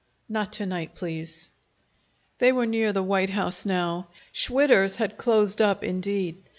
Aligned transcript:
"Not 0.27 0.51
to 0.53 0.65
night, 0.65 0.95
please." 0.95 1.51
They 2.39 2.51
were 2.51 2.65
near 2.65 2.91
the 2.91 3.03
white 3.03 3.29
house 3.29 3.67
now. 3.67 4.07
Schwitter's 4.33 4.95
had 4.95 5.15
closed 5.15 5.61
up, 5.61 5.83
indeed. 5.83 6.41